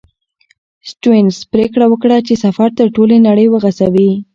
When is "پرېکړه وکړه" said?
1.53-2.17